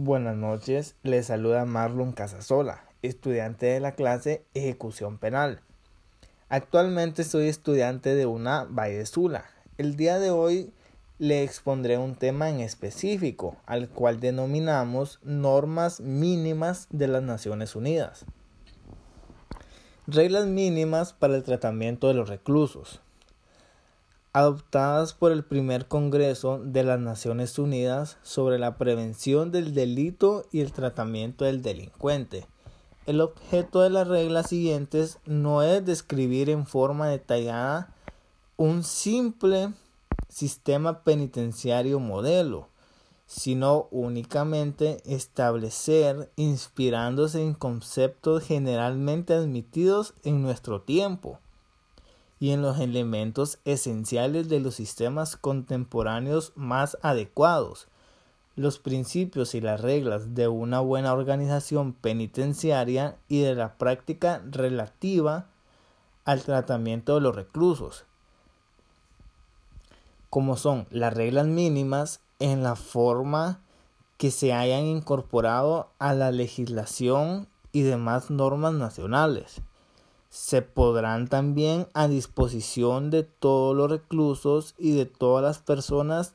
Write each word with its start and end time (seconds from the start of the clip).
Buenas 0.00 0.36
noches, 0.36 0.94
les 1.02 1.26
saluda 1.26 1.64
Marlon 1.64 2.12
Casasola, 2.12 2.84
estudiante 3.02 3.66
de 3.66 3.80
la 3.80 3.96
clase 3.96 4.44
Ejecución 4.54 5.18
Penal. 5.18 5.60
Actualmente 6.48 7.24
soy 7.24 7.48
estudiante 7.48 8.14
de 8.14 8.24
una 8.24 8.62
Valle. 8.62 9.02
El 9.76 9.96
día 9.96 10.20
de 10.20 10.30
hoy 10.30 10.72
le 11.18 11.42
expondré 11.42 11.98
un 11.98 12.14
tema 12.14 12.48
en 12.48 12.60
específico, 12.60 13.56
al 13.66 13.88
cual 13.88 14.20
denominamos 14.20 15.18
normas 15.24 15.98
mínimas 15.98 16.86
de 16.90 17.08
las 17.08 17.24
Naciones 17.24 17.74
Unidas. 17.74 18.24
Reglas 20.06 20.46
mínimas 20.46 21.12
para 21.12 21.34
el 21.34 21.42
tratamiento 21.42 22.06
de 22.06 22.14
los 22.14 22.28
reclusos 22.28 23.02
adoptadas 24.32 25.14
por 25.14 25.32
el 25.32 25.44
primer 25.44 25.86
Congreso 25.86 26.58
de 26.58 26.84
las 26.84 27.00
Naciones 27.00 27.58
Unidas 27.58 28.18
sobre 28.22 28.58
la 28.58 28.76
prevención 28.76 29.50
del 29.50 29.74
delito 29.74 30.46
y 30.52 30.60
el 30.60 30.72
tratamiento 30.72 31.44
del 31.44 31.62
delincuente. 31.62 32.46
El 33.06 33.20
objeto 33.20 33.80
de 33.80 33.90
las 33.90 34.06
reglas 34.06 34.48
siguientes 34.48 35.18
no 35.24 35.62
es 35.62 35.84
describir 35.84 36.50
en 36.50 36.66
forma 36.66 37.08
detallada 37.08 37.94
un 38.56 38.84
simple 38.84 39.72
sistema 40.28 41.02
penitenciario 41.04 42.00
modelo, 42.00 42.68
sino 43.26 43.88
únicamente 43.90 45.02
establecer 45.06 46.30
inspirándose 46.36 47.42
en 47.42 47.54
conceptos 47.54 48.44
generalmente 48.44 49.34
admitidos 49.34 50.14
en 50.24 50.42
nuestro 50.42 50.82
tiempo 50.82 51.38
y 52.40 52.52
en 52.52 52.62
los 52.62 52.78
elementos 52.78 53.58
esenciales 53.64 54.48
de 54.48 54.60
los 54.60 54.76
sistemas 54.76 55.36
contemporáneos 55.36 56.52
más 56.54 56.98
adecuados, 57.02 57.88
los 58.54 58.78
principios 58.78 59.54
y 59.54 59.60
las 59.60 59.80
reglas 59.80 60.34
de 60.34 60.48
una 60.48 60.80
buena 60.80 61.12
organización 61.12 61.92
penitenciaria 61.92 63.16
y 63.28 63.40
de 63.40 63.54
la 63.54 63.74
práctica 63.74 64.42
relativa 64.50 65.46
al 66.24 66.42
tratamiento 66.42 67.14
de 67.14 67.20
los 67.20 67.34
reclusos, 67.34 68.04
como 70.30 70.56
son 70.56 70.86
las 70.90 71.14
reglas 71.14 71.46
mínimas 71.46 72.20
en 72.38 72.62
la 72.62 72.76
forma 72.76 73.60
que 74.16 74.30
se 74.30 74.52
hayan 74.52 74.84
incorporado 74.84 75.90
a 75.98 76.12
la 76.12 76.32
legislación 76.32 77.48
y 77.72 77.82
demás 77.82 78.30
normas 78.30 78.74
nacionales 78.74 79.62
se 80.30 80.62
podrán 80.62 81.28
también 81.28 81.86
a 81.94 82.06
disposición 82.06 83.10
de 83.10 83.22
todos 83.22 83.74
los 83.74 83.90
reclusos 83.90 84.74
y 84.78 84.94
de 84.94 85.06
todas 85.06 85.42
las 85.42 85.58
personas 85.58 86.34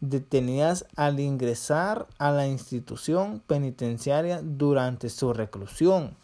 detenidas 0.00 0.86
al 0.96 1.20
ingresar 1.20 2.06
a 2.18 2.30
la 2.30 2.46
institución 2.46 3.42
penitenciaria 3.46 4.40
durante 4.42 5.08
su 5.08 5.32
reclusión, 5.32 6.14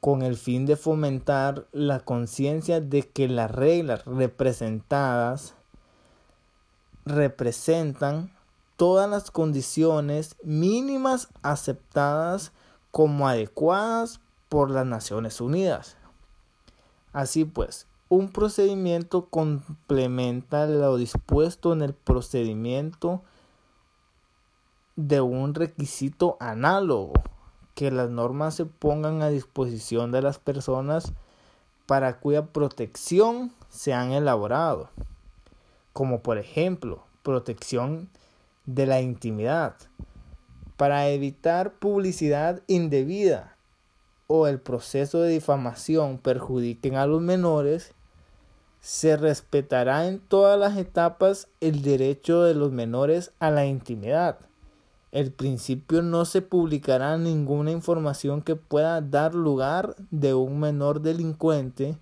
con 0.00 0.22
el 0.22 0.36
fin 0.36 0.64
de 0.64 0.76
fomentar 0.76 1.66
la 1.72 2.00
conciencia 2.00 2.80
de 2.80 3.02
que 3.02 3.28
las 3.28 3.50
reglas 3.50 4.04
representadas 4.06 5.54
representan 7.04 8.32
todas 8.76 9.08
las 9.08 9.30
condiciones 9.30 10.36
mínimas 10.42 11.28
aceptadas 11.42 12.52
como 12.90 13.28
adecuadas 13.28 14.20
por 14.48 14.70
las 14.70 14.86
Naciones 14.86 15.40
Unidas. 15.40 15.96
Así 17.12 17.44
pues, 17.44 17.86
un 18.08 18.30
procedimiento 18.30 19.26
complementa 19.26 20.66
lo 20.66 20.96
dispuesto 20.96 21.72
en 21.72 21.82
el 21.82 21.94
procedimiento 21.94 23.22
de 24.96 25.20
un 25.20 25.54
requisito 25.54 26.36
análogo, 26.40 27.12
que 27.74 27.90
las 27.90 28.08
normas 28.08 28.54
se 28.54 28.64
pongan 28.64 29.22
a 29.22 29.28
disposición 29.28 30.10
de 30.12 30.22
las 30.22 30.38
personas 30.38 31.12
para 31.86 32.18
cuya 32.18 32.46
protección 32.46 33.52
se 33.68 33.92
han 33.92 34.12
elaborado, 34.12 34.88
como 35.92 36.22
por 36.22 36.38
ejemplo 36.38 37.04
protección 37.22 38.08
de 38.64 38.86
la 38.86 39.00
intimidad, 39.00 39.76
para 40.76 41.08
evitar 41.08 41.72
publicidad 41.74 42.62
indebida, 42.66 43.55
o 44.26 44.46
el 44.46 44.60
proceso 44.60 45.20
de 45.20 45.30
difamación 45.30 46.18
perjudiquen 46.18 46.96
a 46.96 47.06
los 47.06 47.20
menores, 47.20 47.92
se 48.80 49.16
respetará 49.16 50.06
en 50.06 50.20
todas 50.20 50.58
las 50.58 50.76
etapas 50.76 51.48
el 51.60 51.82
derecho 51.82 52.42
de 52.42 52.54
los 52.54 52.72
menores 52.72 53.32
a 53.40 53.50
la 53.50 53.66
intimidad. 53.66 54.38
El 55.12 55.32
principio 55.32 56.02
no 56.02 56.24
se 56.24 56.42
publicará 56.42 57.16
ninguna 57.16 57.70
información 57.70 58.42
que 58.42 58.54
pueda 58.54 59.00
dar 59.00 59.34
lugar 59.34 59.96
de 60.10 60.34
un 60.34 60.60
menor 60.60 61.00
delincuente. 61.00 61.96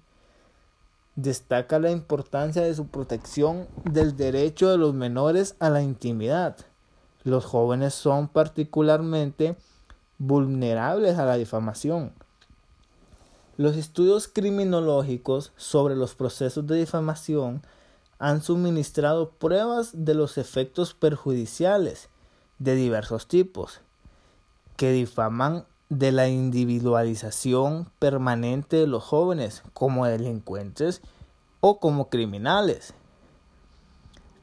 Destaca 1.15 1.79
la 1.79 1.91
importancia 1.91 2.63
de 2.63 2.75
su 2.75 2.89
protección 2.89 3.69
del 3.85 4.17
derecho 4.17 4.69
de 4.69 4.79
los 4.79 4.95
menores 4.95 5.55
a 5.61 5.71
la 5.71 5.81
intimidad. 5.81 6.57
Los 7.23 7.45
jóvenes 7.45 7.95
son 7.95 8.29
particularmente 8.29 9.57
vulnerables 10.19 11.19
a 11.19 11.25
la 11.25 11.37
difamación. 11.37 12.13
Los 13.57 13.77
estudios 13.77 14.29
criminológicos 14.29 15.53
sobre 15.57 15.95
los 15.95 16.15
procesos 16.15 16.67
de 16.67 16.77
difamación 16.77 17.63
han 18.19 18.43
suministrado 18.43 19.31
pruebas 19.31 19.91
de 19.93 20.15
los 20.15 20.39
efectos 20.39 20.95
perjudiciales 20.95 22.09
de 22.59 22.75
diversos 22.75 23.29
tipos 23.29 23.81
que 24.77 24.93
difaman 24.93 25.67
de 25.89 26.11
la 26.11 26.29
individualización 26.29 27.91
permanente 27.99 28.77
de 28.77 28.87
los 28.87 29.05
jóvenes 29.05 29.63
como 29.73 30.07
delincuentes 30.07 31.03
o 31.61 31.79
como 31.79 32.09
criminales. 32.09 32.95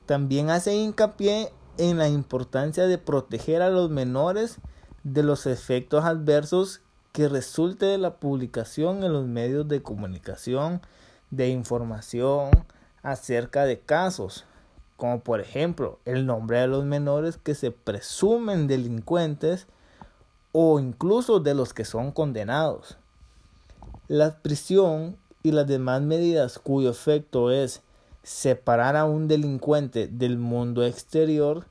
También 0.06 0.50
hace 0.50 0.76
hincapié 0.76 1.52
en 1.78 1.98
la 1.98 2.08
importancia 2.08 2.88
de 2.88 2.98
proteger 2.98 3.62
a 3.62 3.70
los 3.70 3.90
menores 3.90 4.58
de 5.04 5.24
los 5.24 5.46
efectos 5.46 6.06
adversos 6.06 6.82
que 7.12 7.28
resulte 7.28 7.86
de 7.86 7.98
la 7.98 8.16
publicación 8.16 9.04
en 9.04 9.14
los 9.14 9.26
medios 9.26 9.68
de 9.68 9.82
comunicación 9.82 10.82
de 11.30 11.50
información 11.50 12.52
acerca 13.04 13.66
de 13.66 13.80
casos, 13.80 14.46
como 14.98 15.22
por 15.22 15.42
ejemplo 15.42 16.00
el 16.06 16.26
nombre 16.26 16.60
de 16.60 16.68
los 16.68 16.86
menores 16.86 17.38
que 17.38 17.56
se 17.56 17.72
presumen 17.72 18.68
delincuentes 18.68 19.68
o 20.52 20.80
incluso 20.80 21.40
de 21.40 21.56
los 21.56 21.74
que 21.74 21.86
son 21.86 22.12
condenados. 22.12 22.98
La 24.08 24.38
prisión 24.38 25.18
y 25.44 25.52
las 25.52 25.68
demás 25.68 26.02
medidas 26.02 26.60
cuyo 26.60 26.90
efecto 26.90 27.52
es 27.52 27.82
separar 28.24 28.96
a 28.96 29.06
un 29.06 29.28
delincuente 29.28 30.08
del 30.08 30.38
mundo 30.38 30.86
exterior 30.86 31.66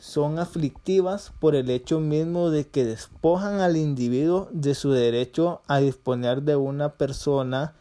son 0.00 0.38
aflictivas 0.38 1.30
por 1.38 1.54
el 1.54 1.68
hecho 1.68 2.00
mismo 2.00 2.48
de 2.48 2.66
que 2.66 2.86
despojan 2.86 3.60
al 3.60 3.76
individuo 3.76 4.48
de 4.50 4.74
su 4.74 4.92
derecho 4.92 5.60
a 5.68 5.78
disponer 5.78 6.42
de 6.42 6.56
una 6.56 6.94
persona 6.94 7.74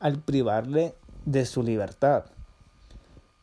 al 0.00 0.18
privarle 0.18 0.94
de 1.26 1.44
su 1.44 1.62
libertad. 1.62 2.24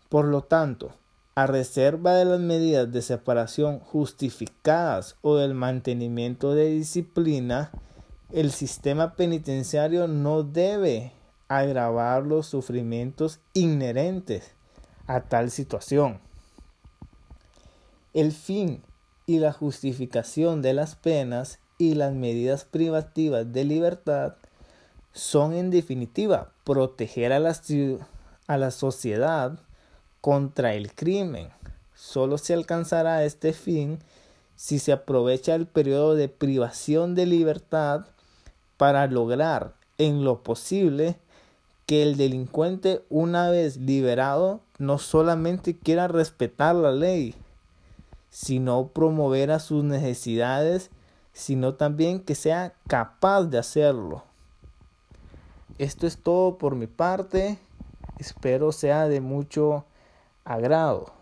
Por 0.10 0.26
lo 0.26 0.42
tanto, 0.42 0.92
a 1.36 1.46
reserva 1.46 2.16
de 2.16 2.26
las 2.26 2.40
medidas 2.40 2.92
de 2.92 3.04
separación 3.04 3.80
justificadas 3.80 5.18
o 5.22 5.36
del 5.36 5.54
mantenimiento 5.54 6.56
de 6.56 6.72
disciplina, 6.72 7.70
el 8.32 8.52
sistema 8.52 9.16
penitenciario 9.16 10.08
no 10.08 10.42
debe 10.42 11.12
agravar 11.48 12.24
los 12.24 12.48
sufrimientos 12.48 13.40
inherentes 13.54 14.56
a 15.06 15.22
tal 15.22 15.52
situación. 15.52 16.25
El 18.16 18.32
fin 18.32 18.82
y 19.26 19.40
la 19.40 19.52
justificación 19.52 20.62
de 20.62 20.74
las 20.74 20.96
penas 20.96 21.60
y 21.78 21.96
las 21.96 22.14
medidas 22.14 22.64
privativas 22.64 23.52
de 23.52 23.66
libertad 23.66 24.36
son 25.12 25.52
en 25.52 25.70
definitiva 25.70 26.54
proteger 26.64 27.34
a 27.34 27.40
la, 27.40 27.54
a 28.48 28.58
la 28.58 28.72
sociedad 28.72 29.60
contra 30.22 30.76
el 30.76 30.94
crimen. 30.94 31.50
Solo 31.94 32.38
se 32.38 32.54
alcanzará 32.54 33.26
este 33.26 33.52
fin 33.52 34.00
si 34.56 34.80
se 34.80 34.94
aprovecha 34.94 35.54
el 35.54 35.68
periodo 35.68 36.16
de 36.16 36.30
privación 36.30 37.16
de 37.16 37.26
libertad 37.26 38.06
para 38.78 39.08
lograr 39.08 39.74
en 39.98 40.24
lo 40.24 40.42
posible 40.42 41.18
que 41.86 42.02
el 42.02 42.16
delincuente 42.16 43.04
una 43.10 43.50
vez 43.50 43.76
liberado 43.76 44.62
no 44.78 45.00
solamente 45.00 45.78
quiera 45.78 46.08
respetar 46.08 46.76
la 46.76 46.94
ley, 46.94 47.36
sino 48.36 48.90
promover 48.90 49.50
a 49.50 49.60
sus 49.60 49.86
necesidades, 49.86 50.92
sino 51.32 51.76
también 51.76 52.20
que 52.20 52.36
sea 52.36 52.74
capaz 52.86 53.44
de 53.44 53.58
hacerlo. 53.58 54.24
Esto 55.78 56.06
es 56.06 56.18
todo 56.18 56.58
por 56.58 56.76
mi 56.76 56.86
parte. 56.86 57.58
Espero 58.20 58.74
sea 58.74 59.08
de 59.08 59.22
mucho 59.22 59.86
agrado. 60.44 61.14